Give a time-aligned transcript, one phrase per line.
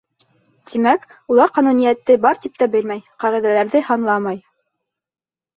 [0.71, 1.03] Тимәк,
[1.33, 4.41] улар ҡануниәтте бар тип тә белмәй, ҡағиҙәләрҙе һанламай.